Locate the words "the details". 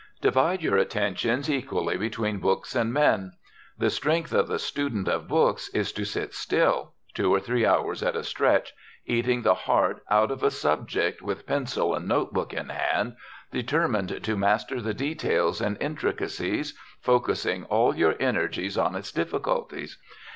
14.81-15.61